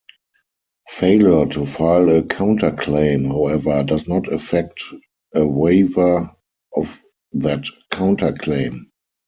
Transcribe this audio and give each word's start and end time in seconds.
Failure 0.89 1.45
to 1.49 1.63
file 1.67 2.09
a 2.09 2.23
counterclaim, 2.23 3.27
however, 3.27 3.83
does 3.83 4.07
not 4.07 4.33
effect 4.33 4.81
a 5.35 5.45
waiver 5.45 6.35
of 6.75 7.03
that 7.33 7.65
counterclaim. 7.93 8.79